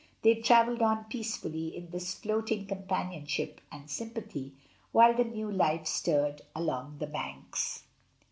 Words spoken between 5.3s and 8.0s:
life stirred along the banks.